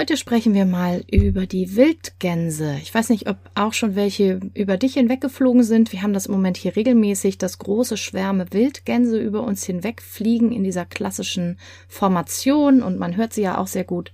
[0.00, 2.78] Heute sprechen wir mal über die Wildgänse.
[2.80, 5.90] Ich weiß nicht, ob auch schon welche über dich hinweggeflogen sind.
[5.92, 10.62] Wir haben das im Moment hier regelmäßig, dass große Schwärme Wildgänse über uns hinwegfliegen in
[10.62, 11.58] dieser klassischen
[11.88, 14.12] Formation und man hört sie ja auch sehr gut.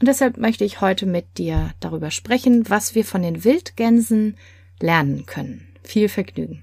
[0.00, 4.38] Und deshalb möchte ich heute mit dir darüber sprechen, was wir von den Wildgänsen
[4.80, 5.68] lernen können.
[5.82, 6.62] Viel Vergnügen.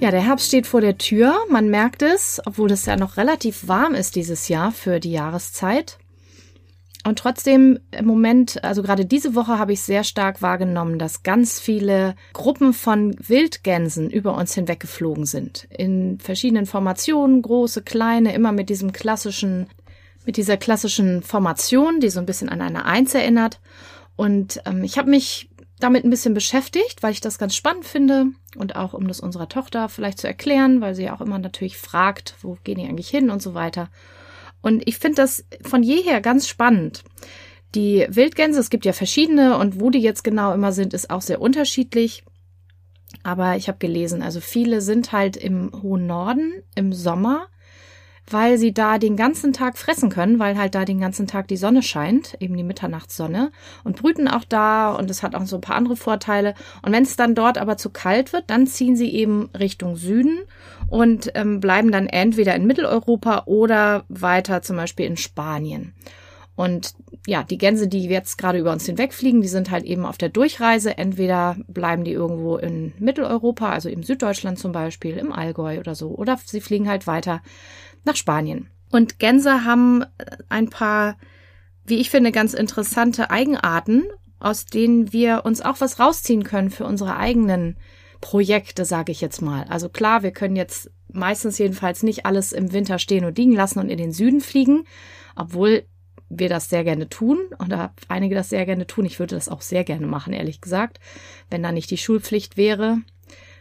[0.00, 1.34] Ja, der Herbst steht vor der Tür.
[1.50, 5.98] Man merkt es, obwohl es ja noch relativ warm ist dieses Jahr für die Jahreszeit.
[7.04, 11.60] Und trotzdem im Moment, also gerade diese Woche habe ich sehr stark wahrgenommen, dass ganz
[11.60, 15.68] viele Gruppen von Wildgänsen über uns hinweggeflogen sind.
[15.70, 19.66] In verschiedenen Formationen, große, kleine, immer mit diesem klassischen,
[20.24, 23.60] mit dieser klassischen Formation, die so ein bisschen an eine Eins erinnert.
[24.16, 25.49] Und ähm, ich habe mich
[25.80, 29.48] damit ein bisschen beschäftigt, weil ich das ganz spannend finde und auch um das unserer
[29.48, 33.08] Tochter vielleicht zu erklären, weil sie ja auch immer natürlich fragt, wo gehen die eigentlich
[33.08, 33.88] hin und so weiter.
[34.62, 37.02] Und ich finde das von jeher ganz spannend.
[37.74, 41.22] Die Wildgänse, es gibt ja verschiedene und wo die jetzt genau immer sind, ist auch
[41.22, 42.24] sehr unterschiedlich.
[43.22, 47.48] Aber ich habe gelesen, also viele sind halt im hohen Norden im Sommer
[48.30, 51.56] weil sie da den ganzen Tag fressen können, weil halt da den ganzen Tag die
[51.56, 53.50] Sonne scheint, eben die Mitternachtssonne
[53.84, 56.54] und brüten auch da und es hat auch so ein paar andere Vorteile.
[56.82, 60.40] Und wenn es dann dort aber zu kalt wird, dann ziehen sie eben Richtung Süden
[60.88, 65.94] und ähm, bleiben dann entweder in Mitteleuropa oder weiter zum Beispiel in Spanien.
[66.60, 66.92] Und
[67.26, 70.28] ja, die Gänse, die jetzt gerade über uns hinwegfliegen, die sind halt eben auf der
[70.28, 70.98] Durchreise.
[70.98, 76.10] Entweder bleiben die irgendwo in Mitteleuropa, also im Süddeutschland zum Beispiel, im Allgäu oder so,
[76.10, 77.40] oder sie fliegen halt weiter
[78.04, 78.68] nach Spanien.
[78.90, 80.04] Und Gänse haben
[80.48, 81.16] ein paar,
[81.84, 84.04] wie ich finde, ganz interessante Eigenarten,
[84.38, 87.76] aus denen wir uns auch was rausziehen können für unsere eigenen
[88.20, 89.64] Projekte, sage ich jetzt mal.
[89.68, 93.78] Also klar, wir können jetzt meistens jedenfalls nicht alles im Winter stehen und liegen lassen
[93.78, 94.84] und in den Süden fliegen,
[95.36, 95.84] obwohl
[96.28, 99.04] wir das sehr gerne tun oder einige das sehr gerne tun.
[99.04, 101.00] Ich würde das auch sehr gerne machen, ehrlich gesagt,
[101.50, 102.98] wenn da nicht die Schulpflicht wäre.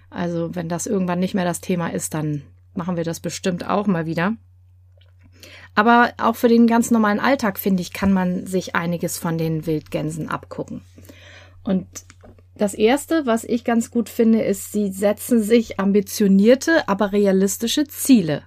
[0.09, 2.43] Also wenn das irgendwann nicht mehr das Thema ist, dann
[2.79, 4.37] machen wir das bestimmt auch mal wieder.
[5.75, 9.65] Aber auch für den ganz normalen Alltag, finde ich, kann man sich einiges von den
[9.65, 10.81] Wildgänsen abgucken.
[11.63, 11.85] Und
[12.55, 18.43] das erste, was ich ganz gut finde, ist, sie setzen sich ambitionierte, aber realistische Ziele.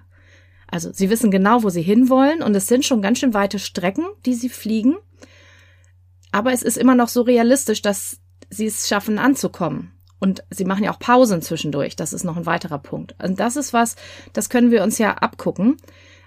[0.67, 4.07] Also sie wissen genau, wo sie hinwollen und es sind schon ganz schön weite Strecken,
[4.25, 4.97] die sie fliegen.
[6.31, 8.19] Aber es ist immer noch so realistisch, dass
[8.49, 9.93] sie es schaffen anzukommen.
[10.23, 11.97] Und sie machen ja auch Pausen zwischendurch.
[11.97, 13.17] Das ist noch ein weiterer Punkt.
[13.21, 13.97] Und das ist was,
[14.33, 15.79] das können wir uns ja abgucken.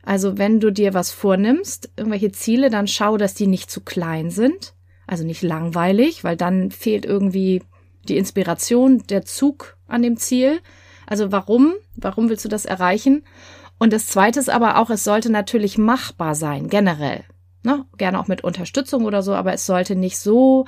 [0.03, 4.31] Also wenn du dir was vornimmst, irgendwelche Ziele, dann schau, dass die nicht zu klein
[4.31, 4.73] sind.
[5.07, 7.63] Also nicht langweilig, weil dann fehlt irgendwie
[8.09, 10.59] die Inspiration, der Zug an dem Ziel.
[11.07, 11.73] Also warum?
[11.95, 13.23] Warum willst du das erreichen?
[13.79, 17.23] Und das zweite ist aber auch, es sollte natürlich machbar sein, generell.
[17.63, 17.85] Ne?
[17.97, 20.66] Gerne auch mit Unterstützung oder so, aber es sollte nicht so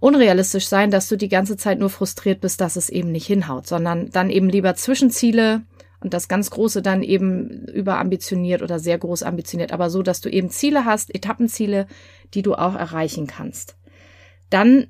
[0.00, 3.66] unrealistisch sein, dass du die ganze Zeit nur frustriert bist, dass es eben nicht hinhaut,
[3.66, 5.62] sondern dann eben lieber Zwischenziele
[6.00, 10.28] und das ganz Große dann eben überambitioniert oder sehr groß ambitioniert, aber so, dass du
[10.28, 11.86] eben Ziele hast, Etappenziele,
[12.34, 13.76] die du auch erreichen kannst.
[14.50, 14.88] Dann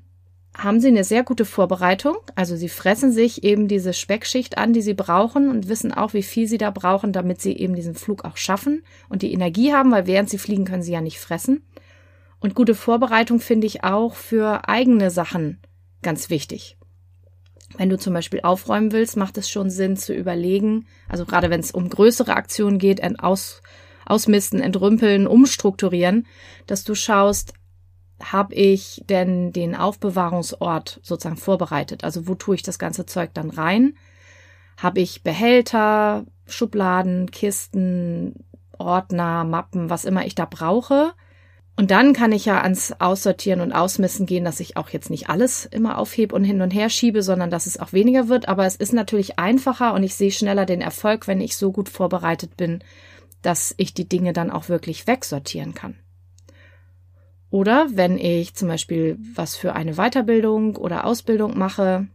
[0.57, 2.17] haben sie eine sehr gute Vorbereitung.
[2.35, 6.23] Also sie fressen sich eben diese Speckschicht an, die sie brauchen und wissen auch, wie
[6.23, 9.91] viel sie da brauchen, damit sie eben diesen Flug auch schaffen und die Energie haben,
[9.91, 11.61] weil während sie fliegen, können sie ja nicht fressen.
[12.39, 15.59] Und gute Vorbereitung finde ich auch für eigene Sachen
[16.01, 16.77] ganz wichtig.
[17.77, 21.59] Wenn du zum Beispiel aufräumen willst, macht es schon Sinn zu überlegen, also gerade wenn
[21.59, 23.61] es um größere Aktionen geht, Aus,
[24.05, 26.27] ausmisten, entrümpeln, umstrukturieren,
[26.65, 27.53] dass du schaust,
[28.21, 32.03] habe ich denn den Aufbewahrungsort sozusagen vorbereitet?
[32.03, 33.95] Also wo tue ich das ganze Zeug dann rein?
[34.77, 38.45] Habe ich Behälter, Schubladen, Kisten,
[38.77, 41.13] Ordner, Mappen, was immer ich da brauche?
[41.79, 45.29] Und dann kann ich ja ans Aussortieren und Ausmessen gehen, dass ich auch jetzt nicht
[45.29, 48.47] alles immer aufhebe und hin und her schiebe, sondern dass es auch weniger wird.
[48.47, 51.87] Aber es ist natürlich einfacher und ich sehe schneller den Erfolg, wenn ich so gut
[51.87, 52.83] vorbereitet bin,
[53.43, 55.99] dass ich die Dinge dann auch wirklich wegsortieren kann.
[57.51, 62.07] Oder wenn ich zum Beispiel was für eine Weiterbildung oder Ausbildung mache.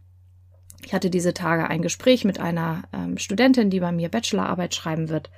[0.85, 5.07] Ich hatte diese Tage ein Gespräch mit einer ähm, Studentin, die bei mir Bachelorarbeit schreiben
[5.07, 5.31] wird.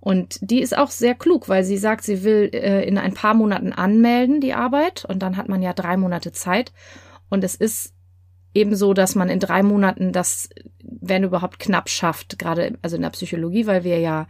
[0.00, 3.34] Und die ist auch sehr klug, weil sie sagt, sie will äh, in ein paar
[3.34, 5.04] Monaten anmelden, die Arbeit.
[5.04, 6.72] Und dann hat man ja drei Monate Zeit.
[7.28, 7.94] Und es ist
[8.54, 10.48] eben so, dass man in drei Monaten das,
[10.82, 14.26] wenn überhaupt, knapp schafft, gerade also in der Psychologie, weil wir ja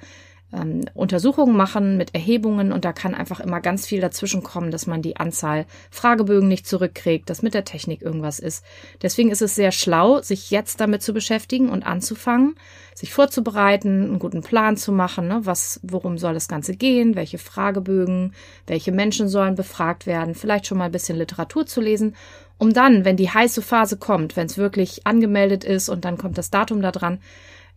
[0.53, 4.87] ähm, Untersuchungen machen mit Erhebungen und da kann einfach immer ganz viel dazwischen kommen, dass
[4.87, 8.65] man die Anzahl Fragebögen nicht zurückkriegt, dass mit der Technik irgendwas ist.
[9.03, 12.57] Deswegen ist es sehr schlau, sich jetzt damit zu beschäftigen und anzufangen,
[12.95, 15.41] sich vorzubereiten, einen guten Plan zu machen, ne?
[15.45, 18.35] was, worum soll das Ganze gehen, welche Fragebögen,
[18.67, 22.15] welche Menschen sollen befragt werden, vielleicht schon mal ein bisschen Literatur zu lesen
[22.61, 26.37] um dann, wenn die heiße Phase kommt, wenn es wirklich angemeldet ist und dann kommt
[26.37, 27.19] das Datum da dran,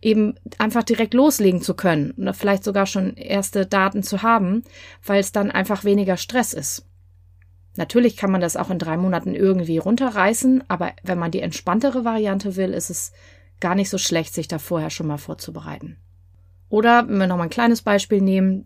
[0.00, 4.62] eben einfach direkt loslegen zu können oder vielleicht sogar schon erste Daten zu haben,
[5.04, 6.86] weil es dann einfach weniger Stress ist.
[7.76, 12.04] Natürlich kann man das auch in drei Monaten irgendwie runterreißen, aber wenn man die entspanntere
[12.04, 13.12] Variante will, ist es
[13.60, 15.96] gar nicht so schlecht, sich da vorher schon mal vorzubereiten.
[16.74, 18.64] Oder, wenn wir noch mal ein kleines Beispiel nehmen,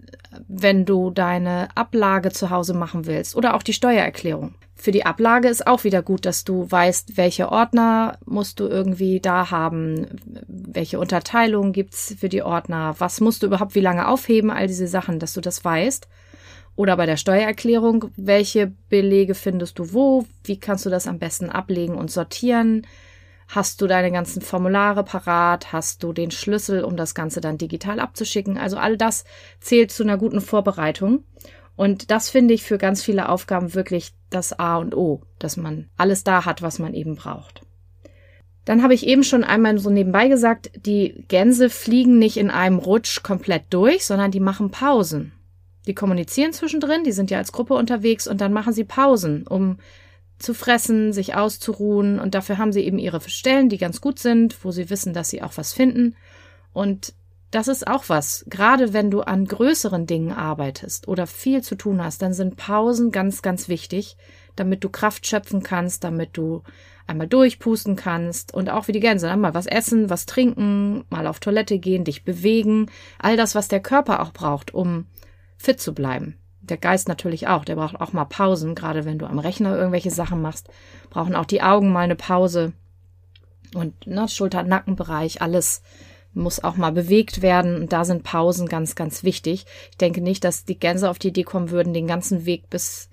[0.48, 4.54] wenn du deine Ablage zu Hause machen willst oder auch die Steuererklärung.
[4.74, 9.20] Für die Ablage ist auch wieder gut, dass du weißt, welche Ordner musst du irgendwie
[9.20, 10.06] da haben,
[10.46, 14.88] welche Unterteilungen gibt's für die Ordner, was musst du überhaupt wie lange aufheben, all diese
[14.88, 16.08] Sachen, dass du das weißt.
[16.76, 21.50] Oder bei der Steuererklärung, welche Belege findest du wo, wie kannst du das am besten
[21.50, 22.86] ablegen und sortieren,
[23.48, 25.72] Hast du deine ganzen Formulare parat?
[25.72, 28.58] Hast du den Schlüssel, um das Ganze dann digital abzuschicken?
[28.58, 29.24] Also all das
[29.58, 31.24] zählt zu einer guten Vorbereitung.
[31.74, 35.88] Und das finde ich für ganz viele Aufgaben wirklich das A und O, dass man
[35.96, 37.62] alles da hat, was man eben braucht.
[38.66, 42.78] Dann habe ich eben schon einmal so nebenbei gesagt, die Gänse fliegen nicht in einem
[42.78, 45.32] Rutsch komplett durch, sondern die machen Pausen.
[45.86, 49.78] Die kommunizieren zwischendrin, die sind ja als Gruppe unterwegs und dann machen sie Pausen, um
[50.38, 54.64] zu fressen, sich auszuruhen und dafür haben sie eben ihre Stellen, die ganz gut sind,
[54.64, 56.14] wo sie wissen, dass sie auch was finden.
[56.72, 57.14] Und
[57.50, 58.44] das ist auch was.
[58.48, 63.10] Gerade wenn du an größeren Dingen arbeitest oder viel zu tun hast, dann sind Pausen
[63.10, 64.16] ganz, ganz wichtig,
[64.54, 66.62] damit du Kraft schöpfen kannst, damit du
[67.06, 71.40] einmal durchpusten kannst und auch wie die Gänse, mal was essen, was trinken, mal auf
[71.40, 75.06] Toilette gehen, dich bewegen, all das, was der Körper auch braucht, um
[75.56, 79.26] fit zu bleiben der Geist natürlich auch, der braucht auch mal Pausen, gerade wenn du
[79.26, 80.68] am Rechner irgendwelche Sachen machst,
[81.10, 82.72] brauchen auch die Augen mal eine Pause.
[83.74, 85.82] Und ne, Schulter-Nackenbereich, alles
[86.34, 87.76] muss auch mal bewegt werden.
[87.76, 89.66] Und da sind Pausen ganz, ganz wichtig.
[89.90, 93.10] Ich denke nicht, dass die Gänse auf die Idee kommen würden, den ganzen Weg bis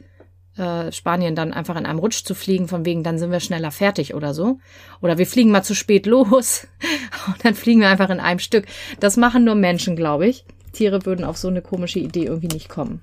[0.58, 3.72] äh, Spanien dann einfach in einem Rutsch zu fliegen, von wegen, dann sind wir schneller
[3.72, 4.60] fertig oder so.
[5.02, 6.68] Oder wir fliegen mal zu spät los
[7.28, 8.66] und dann fliegen wir einfach in einem Stück.
[9.00, 10.46] Das machen nur Menschen, glaube ich.
[10.72, 13.02] Tiere würden auf so eine komische Idee irgendwie nicht kommen.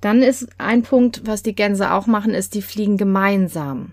[0.00, 3.92] Dann ist ein Punkt, was die Gänse auch machen, ist, die fliegen gemeinsam.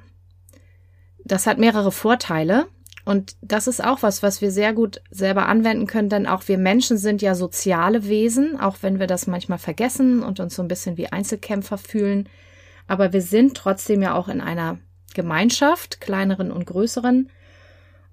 [1.25, 2.68] Das hat mehrere Vorteile.
[3.04, 6.57] Und das ist auch was, was wir sehr gut selber anwenden können, denn auch wir
[6.57, 10.68] Menschen sind ja soziale Wesen, auch wenn wir das manchmal vergessen und uns so ein
[10.68, 12.27] bisschen wie Einzelkämpfer fühlen.
[12.86, 14.80] Aber wir sind trotzdem ja auch in einer
[15.13, 17.30] Gemeinschaft, kleineren und größeren.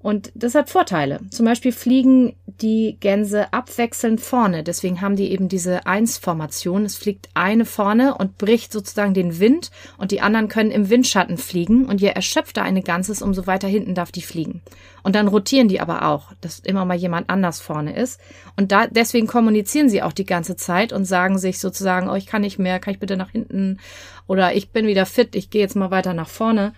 [0.05, 1.21] Und das hat Vorteile.
[1.31, 4.63] Zum Beispiel fliegen die Gänse abwechselnd vorne.
[4.63, 6.85] Deswegen haben die eben diese Eins-Formation.
[6.85, 11.39] Es fliegt eine vorne und bricht sozusagen den Wind und die anderen können im Windschatten
[11.39, 11.87] fliegen.
[11.87, 14.61] Und je erschöpfter eine Gans ist, umso weiter hinten darf die fliegen.
[15.03, 18.21] Und dann rotieren die aber auch, dass immer mal jemand anders vorne ist.
[18.59, 22.27] Und da, deswegen kommunizieren sie auch die ganze Zeit und sagen sich sozusagen, oh, ich
[22.27, 23.79] kann nicht mehr, kann ich bitte nach hinten?
[24.27, 26.75] Oder ich bin wieder fit, ich gehe jetzt mal weiter nach vorne.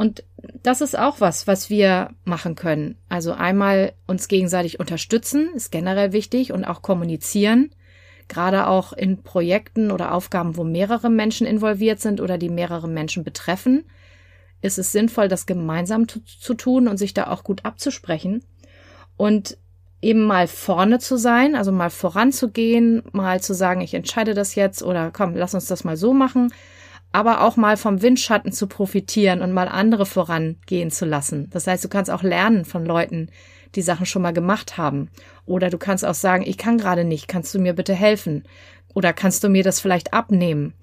[0.00, 0.24] Und
[0.62, 2.96] das ist auch was, was wir machen können.
[3.10, 7.68] Also einmal uns gegenseitig unterstützen, ist generell wichtig und auch kommunizieren.
[8.26, 13.24] Gerade auch in Projekten oder Aufgaben, wo mehrere Menschen involviert sind oder die mehrere Menschen
[13.24, 13.84] betreffen,
[14.62, 18.42] ist es sinnvoll, das gemeinsam zu tun und sich da auch gut abzusprechen.
[19.18, 19.58] Und
[20.00, 24.82] eben mal vorne zu sein, also mal voranzugehen, mal zu sagen, ich entscheide das jetzt
[24.82, 26.54] oder komm, lass uns das mal so machen,
[27.12, 31.48] aber auch mal vom Windschatten zu profitieren und mal andere vorangehen zu lassen.
[31.50, 33.30] Das heißt, du kannst auch lernen von Leuten,
[33.74, 35.10] die Sachen schon mal gemacht haben.
[35.46, 38.44] Oder du kannst auch sagen, ich kann gerade nicht, kannst du mir bitte helfen?
[38.94, 40.74] Oder kannst du mir das vielleicht abnehmen?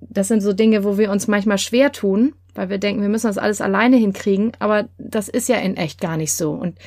[0.00, 3.28] Das sind so Dinge, wo wir uns manchmal schwer tun, weil wir denken, wir müssen
[3.28, 6.52] das alles alleine hinkriegen, aber das ist ja in echt gar nicht so.
[6.52, 6.78] Und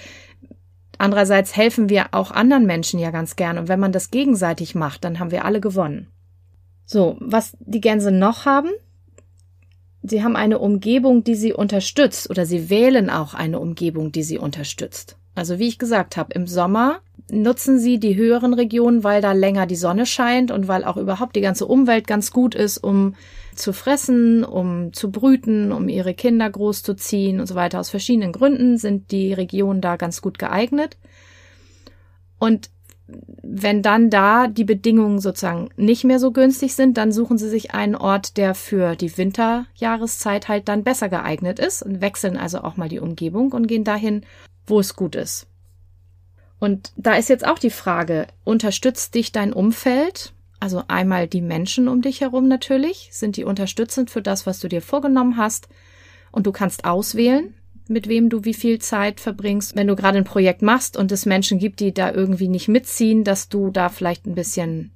[0.98, 3.58] andererseits helfen wir auch anderen Menschen ja ganz gern.
[3.58, 6.08] Und wenn man das gegenseitig macht, dann haben wir alle gewonnen.
[6.92, 8.70] So, was die Gänse noch haben,
[10.04, 14.38] sie haben eine Umgebung, die sie unterstützt oder sie wählen auch eine Umgebung, die sie
[14.38, 15.16] unterstützt.
[15.34, 17.00] Also wie ich gesagt habe, im Sommer
[17.32, 21.38] nutzen sie die höheren Regionen, weil da länger die Sonne scheint und weil auch überhaupt
[21.38, 23.16] die ganze Umwelt ganz gut ist, um
[23.56, 27.80] zu fressen, um zu brüten, um ihre Kinder großzuziehen und so weiter.
[27.80, 30.98] Aus verschiedenen Gründen sind die Regionen da ganz gut geeignet.
[32.38, 32.70] Und
[33.44, 37.74] wenn dann da die Bedingungen sozusagen nicht mehr so günstig sind, dann suchen sie sich
[37.74, 42.78] einen Ort, der für die Winterjahreszeit halt dann besser geeignet ist und wechseln also auch
[42.78, 44.26] mal die Umgebung und gehen dahin,
[44.66, 45.48] wo es gut ist.
[46.60, 50.34] Und da ist jetzt auch die Frage, unterstützt dich dein Umfeld?
[50.60, 54.68] Also einmal die Menschen um dich herum natürlich, sind die unterstützend für das, was du
[54.68, 55.68] dir vorgenommen hast?
[56.32, 57.56] Und du kannst auswählen,
[57.92, 59.76] mit wem du wie viel Zeit verbringst.
[59.76, 63.24] Wenn du gerade ein Projekt machst und es Menschen gibt, die da irgendwie nicht mitziehen,
[63.24, 64.92] dass du da vielleicht ein bisschen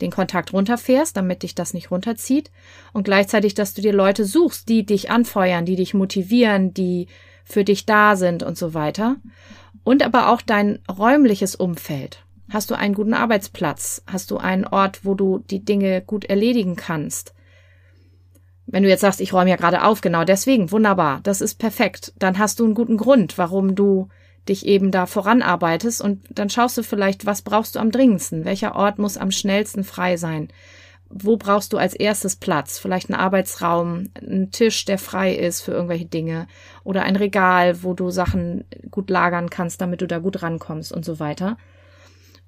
[0.00, 2.50] den Kontakt runterfährst, damit dich das nicht runterzieht.
[2.92, 7.08] Und gleichzeitig, dass du dir Leute suchst, die dich anfeuern, die dich motivieren, die
[7.44, 9.16] für dich da sind und so weiter.
[9.82, 12.24] Und aber auch dein räumliches Umfeld.
[12.50, 14.02] Hast du einen guten Arbeitsplatz?
[14.06, 17.34] Hast du einen Ort, wo du die Dinge gut erledigen kannst?
[18.70, 22.12] Wenn du jetzt sagst, ich räume ja gerade auf, genau deswegen, wunderbar, das ist perfekt.
[22.18, 24.08] Dann hast du einen guten Grund, warum du
[24.46, 28.44] dich eben da voranarbeitest und dann schaust du vielleicht, was brauchst du am dringendsten?
[28.44, 30.48] Welcher Ort muss am schnellsten frei sein?
[31.08, 32.78] Wo brauchst du als erstes Platz?
[32.78, 36.46] Vielleicht einen Arbeitsraum, einen Tisch, der frei ist für irgendwelche Dinge
[36.84, 41.06] oder ein Regal, wo du Sachen gut lagern kannst, damit du da gut rankommst und
[41.06, 41.56] so weiter.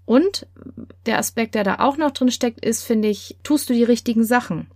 [0.05, 0.47] Und
[1.07, 4.25] der Aspekt, der da auch noch drin steckt, ist, finde ich, tust du die richtigen
[4.25, 4.69] Sachen?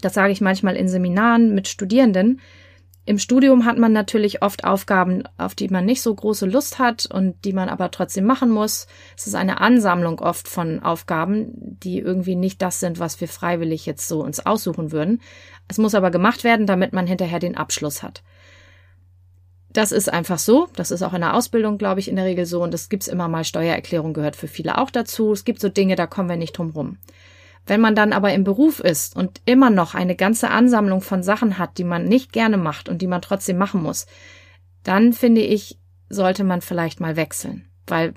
[0.00, 2.40] Das sage ich manchmal in Seminaren mit Studierenden.
[3.08, 7.06] Im Studium hat man natürlich oft Aufgaben, auf die man nicht so große Lust hat
[7.06, 8.86] und die man aber trotzdem machen muss.
[9.16, 13.86] Es ist eine Ansammlung oft von Aufgaben, die irgendwie nicht das sind, was wir freiwillig
[13.86, 15.22] jetzt so uns aussuchen würden.
[15.68, 18.22] Es muss aber gemacht werden, damit man hinterher den Abschluss hat.
[19.70, 20.68] Das ist einfach so.
[20.76, 22.62] Das ist auch in der Ausbildung, glaube ich, in der Regel so.
[22.62, 23.44] Und das gibt's immer mal.
[23.44, 25.32] Steuererklärung gehört für viele auch dazu.
[25.32, 26.98] Es gibt so Dinge, da kommen wir nicht drum rum.
[27.68, 31.58] Wenn man dann aber im Beruf ist und immer noch eine ganze Ansammlung von Sachen
[31.58, 34.06] hat, die man nicht gerne macht und die man trotzdem machen muss,
[34.84, 37.68] dann finde ich, sollte man vielleicht mal wechseln.
[37.86, 38.14] Weil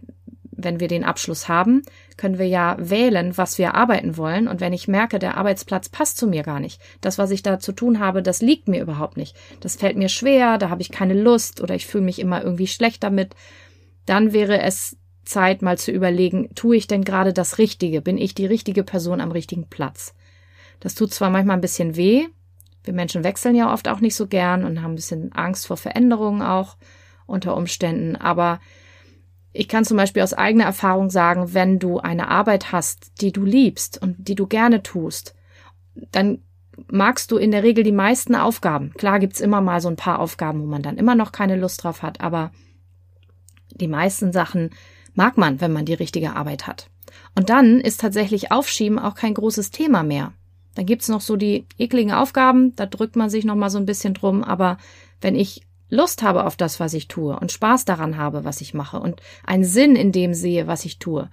[0.52, 1.82] wenn wir den Abschluss haben,
[2.16, 4.48] können wir ja wählen, was wir arbeiten wollen.
[4.48, 7.60] Und wenn ich merke, der Arbeitsplatz passt zu mir gar nicht, das, was ich da
[7.60, 9.36] zu tun habe, das liegt mir überhaupt nicht.
[9.60, 12.68] Das fällt mir schwer, da habe ich keine Lust oder ich fühle mich immer irgendwie
[12.68, 13.36] schlecht damit,
[14.06, 14.98] dann wäre es
[15.32, 18.02] Zeit, mal zu überlegen, tue ich denn gerade das Richtige?
[18.02, 20.14] Bin ich die richtige Person am richtigen Platz?
[20.80, 22.28] Das tut zwar manchmal ein bisschen weh.
[22.84, 25.78] Wir Menschen wechseln ja oft auch nicht so gern und haben ein bisschen Angst vor
[25.78, 26.78] Veränderungen auch
[27.28, 28.16] unter Umständen.
[28.16, 28.60] Aber
[29.54, 33.46] ich kann zum Beispiel aus eigener Erfahrung sagen, wenn du eine Arbeit hast, die du
[33.46, 35.36] liebst und die du gerne tust,
[36.12, 36.40] dann
[36.88, 38.92] magst du in der Regel die meisten Aufgaben.
[38.98, 41.84] Klar gibt's immer mal so ein paar Aufgaben, wo man dann immer noch keine Lust
[41.84, 42.52] drauf hat, aber
[43.70, 44.72] die meisten Sachen
[45.14, 46.90] mag man, wenn man die richtige Arbeit hat.
[47.36, 50.34] Und dann ist tatsächlich Aufschieben auch kein großes Thema mehr.
[50.76, 53.86] Dann gibt's noch so die ekligen Aufgaben, da drückt man sich noch mal so ein
[53.86, 54.78] bisschen drum, aber
[55.20, 58.74] wenn ich Lust habe auf das, was ich tue und Spaß daran habe, was ich
[58.74, 61.30] mache und einen Sinn in dem sehe, was ich tue,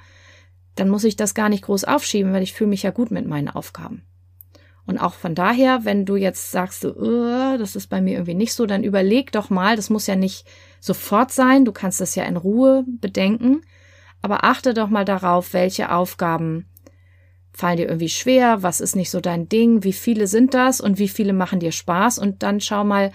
[0.74, 3.26] dann muss ich das gar nicht groß aufschieben, weil ich fühle mich ja gut mit
[3.26, 4.02] meinen Aufgaben.
[4.84, 8.34] Und auch von daher, wenn du jetzt sagst, so, uh, das ist bei mir irgendwie
[8.34, 10.46] nicht so, dann überleg doch mal, das muss ja nicht
[10.80, 13.62] sofort sein, du kannst das ja in Ruhe bedenken,
[14.22, 16.66] aber achte doch mal darauf, welche Aufgaben
[17.52, 20.98] fallen dir irgendwie schwer, was ist nicht so dein Ding, wie viele sind das und
[20.98, 22.18] wie viele machen dir Spaß.
[22.18, 23.10] Und dann schau mal,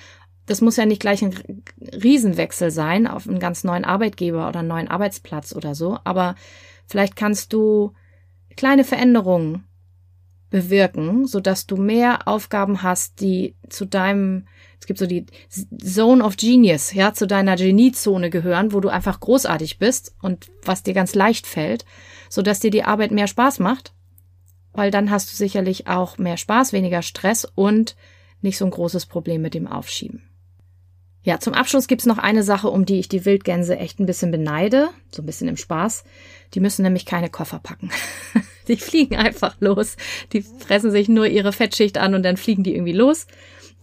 [0.45, 4.67] das muss ja nicht gleich ein Riesenwechsel sein auf einen ganz neuen Arbeitgeber oder einen
[4.67, 6.35] neuen Arbeitsplatz oder so, aber
[6.87, 7.93] vielleicht kannst du
[8.57, 9.63] kleine Veränderungen
[10.49, 14.47] bewirken, so dass du mehr Aufgaben hast, die zu deinem,
[14.83, 15.25] es gibt so die
[15.81, 20.83] Zone of Genius, ja, zu deiner Geniezone gehören, wo du einfach großartig bist und was
[20.83, 21.85] dir ganz leicht fällt,
[22.29, 23.93] so dass dir die Arbeit mehr Spaß macht,
[24.73, 27.95] weil dann hast du sicherlich auch mehr Spaß, weniger Stress und
[28.41, 30.23] nicht so ein großes Problem mit dem Aufschieben.
[31.21, 34.31] Ja, zum Abschluss gibt's noch eine Sache, um die ich die Wildgänse echt ein bisschen
[34.31, 36.03] beneide, so ein bisschen im Spaß.
[36.55, 37.89] Die müssen nämlich keine Koffer packen.
[38.67, 39.95] die fliegen einfach los.
[40.33, 43.27] Die fressen sich nur ihre Fettschicht an und dann fliegen die irgendwie los.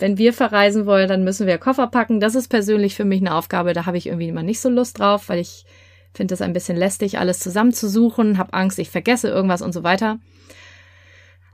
[0.01, 2.21] Wenn wir verreisen wollen, dann müssen wir Koffer packen.
[2.21, 4.99] Das ist persönlich für mich eine Aufgabe, da habe ich irgendwie immer nicht so Lust
[4.99, 5.67] drauf, weil ich
[6.15, 10.19] finde es ein bisschen lästig, alles zusammenzusuchen, habe Angst, ich vergesse irgendwas und so weiter.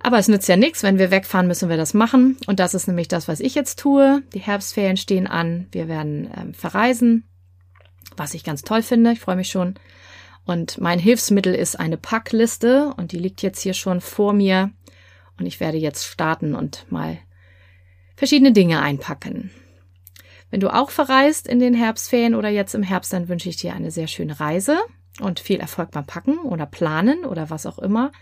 [0.01, 2.37] Aber es nützt ja nichts, wenn wir wegfahren, müssen wir das machen.
[2.47, 4.23] Und das ist nämlich das, was ich jetzt tue.
[4.35, 5.67] Die Herbstferien stehen an.
[5.73, 7.25] Wir werden ähm, verreisen,
[8.17, 9.13] was ich ganz toll finde.
[9.13, 9.75] Ich freue mich schon.
[10.45, 14.71] Und mein Hilfsmittel ist eine Packliste und die liegt jetzt hier schon vor mir.
[15.41, 17.19] Und ich werde jetzt starten und mal
[18.17, 19.51] verschiedene Dinge einpacken.
[20.51, 23.75] Wenn du auch verreist in den Herbstferien oder jetzt im Herbst, dann wünsche ich dir
[23.75, 24.79] eine sehr schöne Reise
[25.21, 28.13] und viel Erfolg beim Packen oder Planen oder was auch immer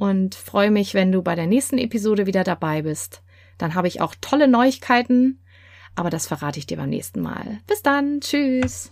[0.00, 3.22] und freue mich, wenn du bei der nächsten Episode wieder dabei bist.
[3.58, 5.42] Dann habe ich auch tolle Neuigkeiten,
[5.94, 7.58] aber das verrate ich dir beim nächsten Mal.
[7.66, 8.90] Bis dann, tschüss.